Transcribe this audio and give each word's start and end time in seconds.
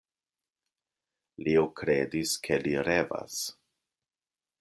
Leo 1.47 1.67
kredis, 1.81 2.33
ke 2.47 2.57
li 2.63 2.73
revas. 2.89 3.37